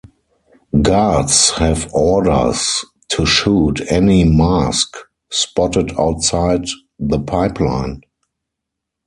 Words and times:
Guards 0.81 1.51
have 1.59 1.93
orders 1.93 2.83
to 3.09 3.23
shoot 3.27 3.81
any 3.87 4.23
"mask" 4.23 4.97
spotted 5.29 5.91
outside 5.95 6.65
the 6.97 7.19
Pipeline. 7.19 8.01